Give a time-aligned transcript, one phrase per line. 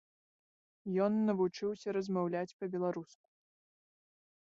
[1.09, 3.27] Ён навучыўся размаўляць па-беларуску.